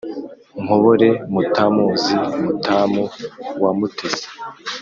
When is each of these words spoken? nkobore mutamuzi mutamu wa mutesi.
nkobore 0.63 1.09
mutamuzi 1.33 2.15
mutamu 2.43 3.03
wa 3.61 3.71
mutesi. 3.77 4.27